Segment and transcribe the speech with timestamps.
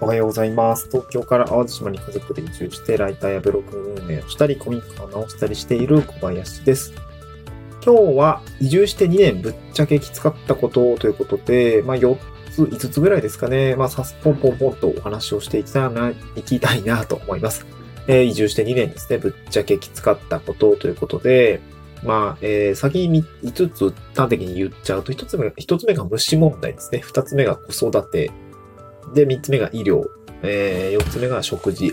[0.00, 0.86] おはようございます。
[0.88, 6.92] 東京から淡路島に家族で移住して、ライターやブログ運営をしたり、古民家を直したりしている小林です。
[7.84, 12.16] 今日は移住して2年ぶっちゃけきつかったことということで、まあ4
[12.52, 13.74] つ、5つぐらいですかね。
[13.74, 17.66] まあさす、ポンポンポンとお話をしていきたいな、いきたいなと思います。
[18.06, 19.18] えー移住して2年ですね。
[19.18, 21.60] ぶっちゃけきつかったことということで、
[22.04, 27.02] まあ、えー先に5つ端的に言っちゃうと、1つ目が、1つ目が虫問題ですね。
[27.04, 28.30] 2つ目が子育て。
[29.14, 30.04] で、3つ目が医療。
[30.42, 31.92] え4つ目が食事。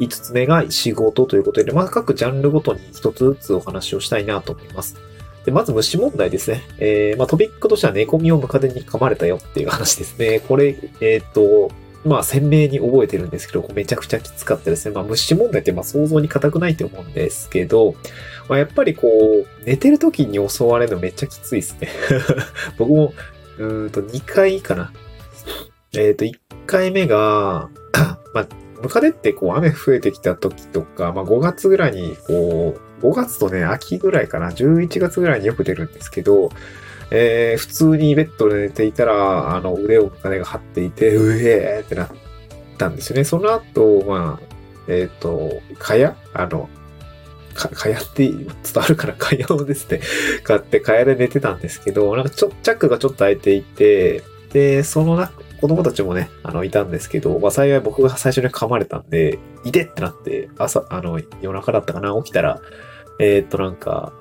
[0.00, 4.96] 5つ目が仕事ということで、まあ、各ジャンルごとに1つずつお話をしたいなと思います。
[5.44, 6.62] で、まず虫問題ですね。
[6.78, 10.40] えー、まあ、トピックとしては猫みをムカデに噛まれたよっていう話ですね。
[10.40, 11.70] これ、えっ、と、
[12.04, 14.94] まあ、鮮明に覚えてるんですけど、めちゃくちゃきつかったですね。
[14.94, 17.94] まあ、虫問題ってまあ想像に難くないと思うんですけど、
[18.48, 21.88] まあ、やっぱりこう、寝てる時に襲われるのめっちゃきついですね。
[22.78, 23.12] 僕も、
[23.58, 24.92] うんと2回かな。
[25.96, 27.68] えっ、と、1回目が、
[28.32, 28.48] まあ、
[28.80, 36.50] ムカデってこう雨増えてきた時とか、まあ5月ぐらいにこう、5月とね、秋ぐらいかな、11月ぐらいによく出るんですけど、
[37.10, 42.08] えー普通にベッドで寝ていたら、あの、腕をムカデが張っていて、うえーってなっ
[42.78, 43.24] たんですよね。
[43.24, 44.46] その後、まあ、
[44.88, 46.14] えっ、と、蚊帳？
[46.32, 46.68] あの、
[47.54, 50.00] か、蚊帳って伝わるから 蚊帳をですね、
[50.44, 62.60] 買って蚊帳で寝てたんですけど、なんかちょ、チャックがちょっと開いていて、で、そのな、子供たちもね、あの、いたんですけど、まあ幸い僕が最初に噛まれたんで、いてってなって、朝、あの、夜中だったかな、起きたら、
[63.18, 64.12] えーっと、なんか、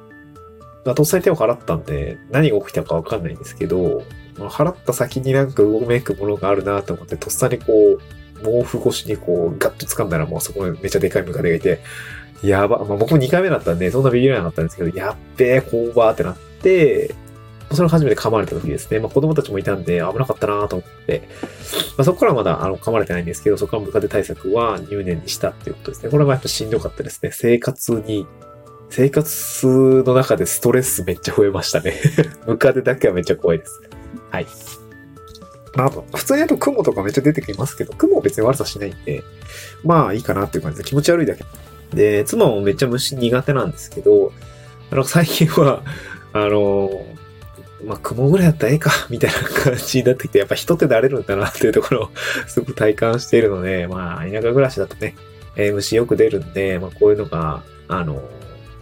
[0.86, 4.04] まあ、とっさに手を払ったんで、何が起きたかわかんないんですけど、
[4.38, 8.00] まあ払った先になんか動めくものがあるなと思って、とっさにこう、
[8.44, 11.80] 毛布越しにこう、ガッと掴んだらもうそこにめちゃでかいムカデがいて、
[12.44, 17.14] やば、まあ、僕も2回目だったんで、そんなビビらなかったんですけど、やっべえ、こうばーってなって、
[17.72, 19.00] それ初めて噛まれた時ですね。
[19.00, 21.28] まあ子供たちもいたんで危なかったなと思って、
[21.98, 26.10] まあそこからはまだあの噛まれてないんですけど、そこからムカデ対策は入念にしたっていうことですね。
[26.10, 27.32] これはやっぱしんどかったですね。
[27.32, 28.26] 生活に、
[28.90, 31.94] 生活の中でストレスめっちゃ増えましたね。
[32.48, 33.82] ムカデだけはめっちゃ怖いです。
[34.32, 34.48] はい。
[35.76, 39.24] まあ、あと、普通にあと雲とかめっちゃ出てきますけど、雲は別に悪さしないんで、
[39.84, 41.44] まあいいかなっていう感じで気持ち悪いだけ。
[41.94, 44.32] で、妻もめっちゃ虫苦手なんですけど、
[44.92, 45.84] あの、最近は、
[46.34, 46.90] あの、
[47.86, 52.10] まあ、雲ぐらいだったらええか、 みたいな感じになってきて、やっぱ人って慣れるんだなっていうところを
[52.48, 55.16] すごく体感しているので、まあ、田舎暮らしだとね、
[55.56, 58.22] えー虫よく出るんで、まあ、こういうのが、あの、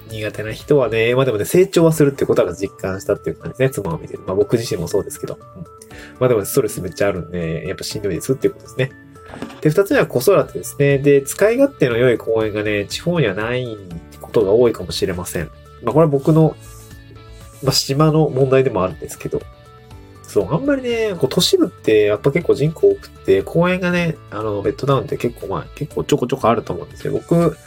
[0.10, 4.18] 苦手な人はね、まあでもね、成長はするってことが実感したっていう感じですね、妻を見て。
[4.18, 5.38] まあ僕自身もそうですけど。
[6.20, 8.92] まあでもストレスめっちゃあるんで、やっぱしんどいですっていうことですね。
[9.62, 10.98] で、二つ目は子育てですね。
[11.00, 13.78] で、使い勝手の良い公園がね、地方にはない
[14.22, 15.52] ことが多いかもしれません。
[15.84, 16.56] まあこれは僕の、
[17.64, 19.42] まあ島の問題でもあるんですけど、
[20.24, 27.14] そう、あんまりね、こう都市部ってやっぱ結構人口多くて、公園がね、あの、ベッドダウンって結構まあ、結構ちょこちょこあると思うんですよ。
[27.14, 27.58] 僕、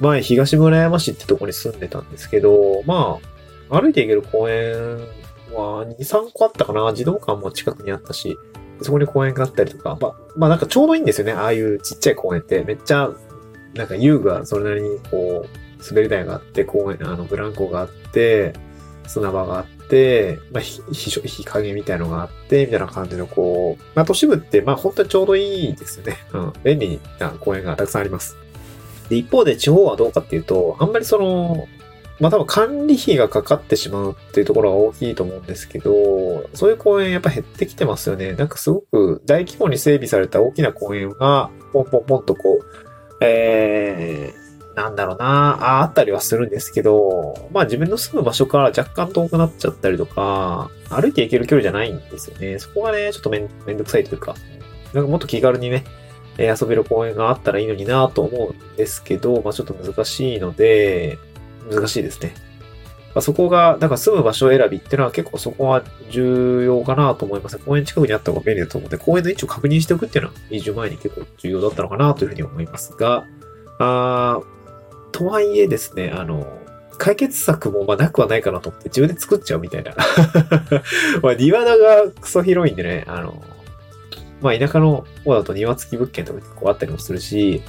[0.00, 3.18] 前、東村山市ってとこに住んでたんですけど、ま
[3.70, 4.98] あ、歩いて行ける公園
[5.54, 6.92] は2、3個あったかな。
[6.94, 8.36] 児童館も近くにあったし、
[8.82, 11.32] そこに公園があったりとか、まあ、まあなんかちょうどいいんですよね。
[11.32, 12.64] ああいうちっちゃい公園って。
[12.64, 13.10] めっちゃ、
[13.74, 18.52] なんか遊具がそれなりにこう、滑り台があって、公園、あの、ブランコがあって、
[19.10, 26.16] 砂場があって、まあ、ひ、ひ日陰みたいのがあって、みたいな感じのこう、まあ都市部って、まあ本当にちょうどいいですよね。
[26.32, 26.52] うん。
[26.62, 28.36] 便利な公園がたくさんあります。
[29.08, 31.66] で、一方で地方はどうかっていうと、あんまりその、
[32.20, 38.34] まあ多分管理費がかかってしまうっていうところが大きいと思うんですけど、そういう公園やっぱ減ってきてますよね。
[38.34, 42.64] なんかすごく大規模に整備された大きな公園が、ポンポンポンとこう、
[43.22, 44.32] え、
[44.80, 52.58] なんだろうなあ、あったりはするんですけど、まあ自分の住む場所から若干遠くなっちゃったりとか、歩いて行ける距離じゃないんですよね。
[52.58, 54.34] そこがね、ちょっとめんめんどくさいというか、
[54.94, 55.84] なんかもっと気軽にね、
[56.38, 61.18] え遊べる公園があったらいいのになと思うんですけど、まあちょっと難しいので、
[61.70, 62.34] 難しいですね。
[63.14, 67.58] まあ、そこが、だから住む場所選びっていうのは結構そこは重要かなと思います。
[67.58, 73.26] 公園近くにあった方が便利だと思うので、公園の位置を確認しておくっていうのは移住前に結構重要だったのかなというふうに思いますが、
[73.80, 74.40] あ
[75.12, 76.46] とはいえですね、あの、
[76.98, 79.94] 解決策もまあなくはないかなと思って自分で作っちゃうみたいな。
[81.22, 83.42] まあ庭田がクソ広いんでね、あの、
[84.42, 87.62] まあ田舎の方だと庭付き物件とか結構あったりもするし、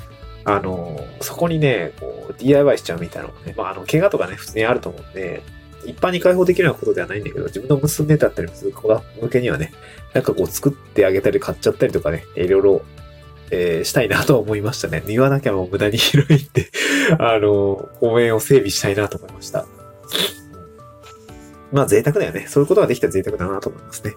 [0.43, 5.43] あの、そこにね、こう DIY しちゃうみたいなのもね、まああの、怪我とかね、普通にあると思うんで、
[5.85, 8.87] 一般に開放できるようなことではないんだけど、自分の娘だったりする子
[9.21, 9.71] 向けにはね、
[10.13, 12.81] なんかこう作ってあげたり買っちゃったりとかね、いろいろ、
[13.51, 15.03] えーしたいなと思いましたね。
[15.05, 16.69] 庭だけはもう無駄に広いんで、
[17.19, 19.65] あの、公園を整備したいなと思いました。
[21.71, 22.45] まあ贅沢だよね。
[22.47, 24.15] そういうことができたら贅沢だなと思いますね。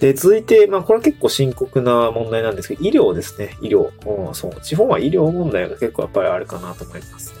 [0.00, 3.56] で、続いて、まあ、これは結構深刻な問題なんですけど、医療ですね。
[3.62, 3.90] 医療。
[4.06, 4.60] うん、そう。
[4.60, 7.34] 地方は医療問題が結構やっぱりあるかなと思います。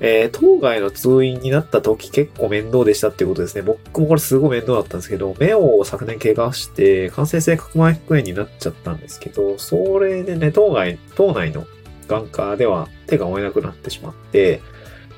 [0.00, 3.62] えー、当該の通院になった時結構面倒でしたっていうことですね。
[3.62, 11.66] 僕もこれすごい面倒だったんですけど、目を昨年怪我して、感染性角膜炎になっちゃったんですけど、それでね、当該、当内の
[12.08, 14.60] 眼科では手が負えなくなってしまって、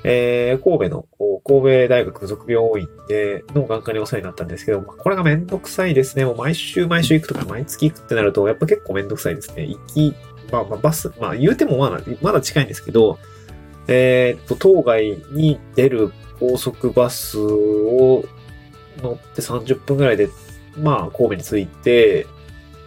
[0.02, 1.06] えー、神戸の、
[1.44, 6.24] 神戸大学附属病院での眼科にお世話になったんですけど、まあ、これがめんどくさいですね。
[6.24, 9.66] もう毎週毎週行くとか毎月行くってなると、やっぱ結構めんどくさいですね。
[9.66, 10.14] 行き、
[10.50, 13.18] まあ、まあ、バス、まあ言うてもまだ、まだ近いんですけど、
[13.88, 18.24] えー、っと、当該に出る高速バスを
[19.02, 20.30] 乗って30分ぐらいで、
[20.76, 22.26] まあ、神戸に着いて、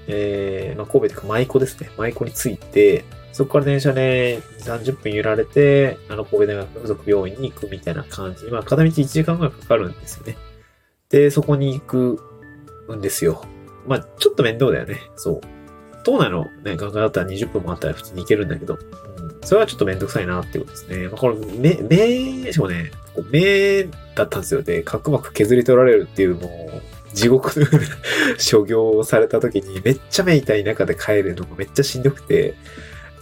[0.07, 1.89] えー、まあ、神戸というか舞妓ですね。
[1.97, 8.45] 舞妓に着いて、そこから電車で30分揺られて、あの、神戸大学附属病院に行くみたいな感じ。
[8.45, 10.37] まあ、片道1時間ぐらいかかるんですよね。
[11.09, 12.21] で、そこに行く
[12.95, 13.43] んですよ。
[13.87, 15.01] まあ、ちょっと面倒だよね。
[15.15, 15.41] そう。
[16.03, 18.77] 島内のね、眼科だったら20分もあったら普通に行けるんだけど、う
[19.09, 19.13] ん
[19.45, 21.07] それはちょっとめんどくさいなっていうことですね。
[21.07, 23.83] まあ、これ、目、目、しかもね、こう目
[24.15, 24.61] だったんですよ。
[24.61, 26.81] で、角膜削り取られるっていう、もう、
[27.13, 27.67] 地獄の
[28.51, 32.55] 処行 された時にめっちゃ目痛い中で帰るのがめっちゃしんどくて、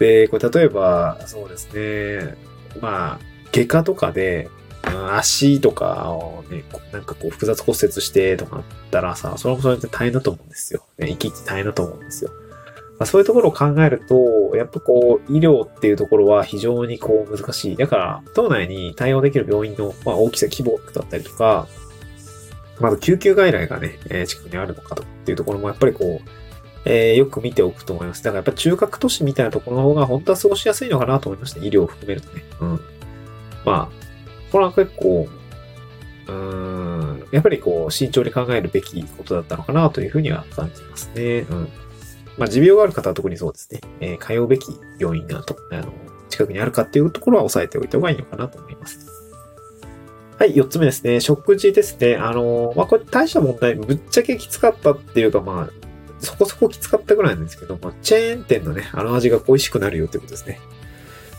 [0.02, 2.36] で、これ例えば、そうですね、
[2.82, 3.20] まあ、
[3.52, 4.50] 外科とかで、
[5.12, 10.84] 足とかをね、なんかこう複雑骨折してとかあったらさ、それもそれで大変だと思うんですよ。
[10.98, 12.32] ね、生き生き大変だと思うんですよ。
[12.98, 17.76] まあ、そういうところを考えると、やっぱこう、医療っていうところは非常にこう難しい。
[17.76, 21.68] だから、島内に対応できる病院の、まあ、大きさ、規模だったりとか、
[22.80, 26.51] まず救急外来がね、えー、近くにあるのかとっていうところもやっぱりこう、
[26.86, 28.24] えー、よく見ておくと思います。
[28.24, 31.60] だからやっぱ中核都市みたいなところの方が本当は過ごしやすいのかなと思いました。
[31.60, 32.44] 医療を含めるとね。
[32.60, 32.80] うん。
[33.66, 33.90] まあ、
[34.52, 35.28] これは結構、
[36.28, 41.42] うーん、やっぱりこう、慎重に考えるべきことだったのかなというふうには感じますね。
[41.42, 41.70] うん。
[42.38, 44.68] まあ、持病がある方は特にそうですね、えー、通うべき
[45.00, 45.94] 病院がと、あの、
[46.30, 49.12] 近くにあるかっていうところは押さえておいた方がいいのかなと思います。
[50.40, 51.20] はい、四つ目ですね。
[51.20, 52.16] 食事ですね。
[52.16, 55.81] あの、まあ、これ大した問題、ぶっちゃけきつかったっていうか、まあ、
[56.22, 60.60] そこそこきつかったぐらいなんですけど、まあ、チェーン店のね、あの味が恋しくなるよってことですね。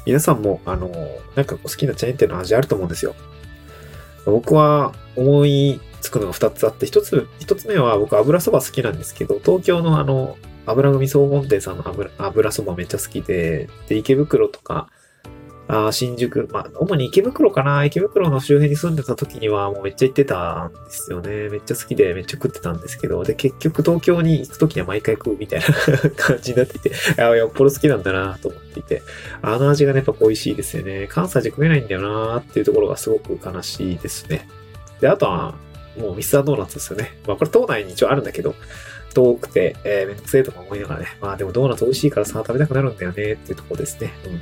[0.05, 0.91] 皆さんも、あの、
[1.37, 3.15] なんか好きなチェーン店の味あると思うんですよ。
[4.27, 10.37] 僕は思いつくのが二つあって、一つ、一つ目は僕油そば好きなんですけど、東京のあの、
[10.67, 14.89] 油組総本店さんの油油そばめっちゃ好きで、で、池袋とか、
[15.69, 21.49] あ新宿、まあ、主に池袋かな池袋の周辺に住んでた時にはもうめっちゃ行ってたんですよね。
[21.49, 25.67] めっちゃ好きでめっちゃ食ってたんですけど、で、結局東京に行く時には毎回食うみたいな
[26.17, 29.03] 感じになっていて、ああよっぽど好きなんだなと思っていて、
[29.41, 31.07] あの味がね、やっぱ美味しいですよね。
[31.09, 34.49] 関西じゃ食えないんだよなっていうところがすごく悲しいですね。
[35.01, 35.55] で、あとは、
[35.99, 37.19] もうミスタードーナツですよね。
[37.27, 38.55] まあこれ島内に一応あるんだけど、
[39.15, 41.07] 遠くて、えー、めんどくせえとか思いながらね。
[41.21, 44.13] まあでもドーナツ美味しいからさ、食べたくなるんだよねっていうところですね。
[44.27, 44.41] うん。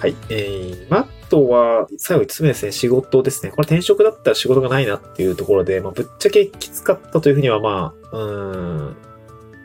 [0.00, 0.16] はい。
[0.30, 2.72] えー、あとは、最後5つ目ですね。
[2.72, 3.50] 仕事ですね。
[3.50, 8.56] これ転職だったら仕事がないなっていうところで、まあぶっちゃけきつかったというふうには、まあ、う
[8.88, 8.96] ん、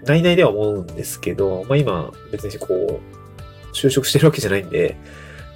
[0.03, 4.97] ないないでは思うんですけど、まあ今、別にこう、就職してるわけじゃないんで、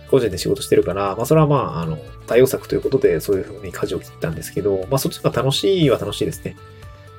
[0.10, 6.56] 個人で仕事してるから、まあそれはまあ、あの、対応策ということで、そういうふうに舵を切ったんですけど、まあそっちの方が楽しいは楽しいですね。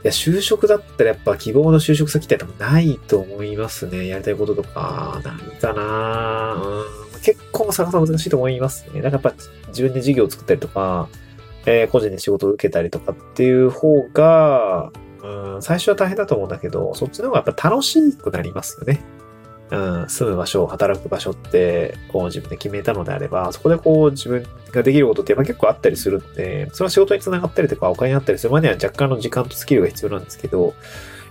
[0.02, 4.06] いや、就職だったらやっぱ希望の就職先って多分ないと思いますね。
[4.06, 7.09] やりたいこととか、何かなうん。
[7.22, 9.00] 結構探すの難しいと思いますね。
[9.00, 9.32] なんかやっぱ
[9.68, 11.08] 自分で事業を作ったりとか、
[11.66, 14.90] えー、個人で仕事を受けたりとかっていう方が、
[15.22, 19.00] うん、最初は大変だと思うんだけど、そっちの方がやっぱ楽しくなりますよね。
[19.70, 30.74] うん、住む場所、働く場所って、こう自分で決めたのであれば、そこでこう自分ができることってやっぱ結構あったりするんで、それは仕事につながったりとかお金にあったりするまでは若干の時間とスキルが必要なんですけど、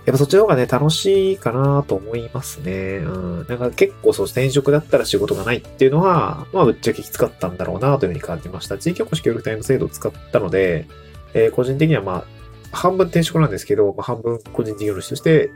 [0.06, 2.98] やっぱそっちの方がね、楽しいかなと思いますね。
[2.98, 3.46] うん。
[3.48, 8.78] なんか結構そう、転職だったら仕事がないっていうのは、まあぶっちゃけきつかったんだろうなというふうに感じました。
[8.78, 10.86] 地域おこし協力隊の制度を使ったので、
[11.34, 12.24] えー、個人的にはま
[12.72, 15.50] あ、半分転職なんですけど、まあ、半分個人事業主として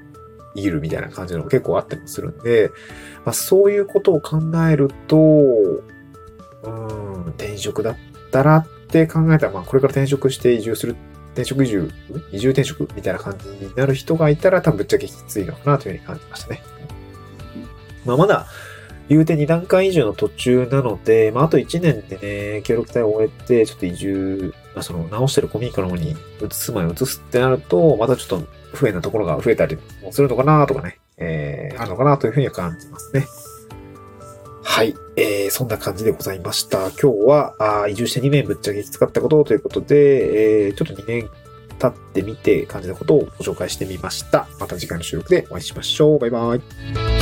[0.55, 2.71] いるみたいな感じの結構あったりもするんで、
[3.25, 4.39] まあ、そういうことを考
[4.71, 7.97] えると、うん、転職だっ
[8.31, 10.97] たらって考えたら、まあ、これから転職して移住する、
[11.35, 11.91] 転職移住、
[12.33, 16.63] 移住転職みたいな感じになる人がいたら、多分ぶっちゃけきついのかなというふうに感じましたね。
[18.05, 18.47] まあ、まだ、
[19.09, 26.17] 言うて2段階移住の途中なので、まあ、あと1年でね、協力隊を終えて、ちょっと移住、まあ、その直してるコミカの方に移
[26.53, 33.27] す前移すってなると、またちょっと不便なところが増えたりもするのかなとかね、えー、あるのかなというふうには感じますね。
[34.75, 34.97] はい。
[35.15, 36.91] えー、そんな感じでございました。
[36.91, 37.55] 今日は、
[37.85, 41.31] あ移住して2年ぶっちゃけきつかったことということで、えー、ちょっと2年
[41.79, 44.49] 経ってみて感じたことをご紹介してみました。
[44.59, 46.19] また次回の収録でお会いしましょう。
[46.19, 47.14] バイバイ。